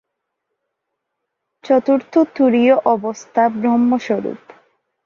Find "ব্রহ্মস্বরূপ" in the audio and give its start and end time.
3.55-4.41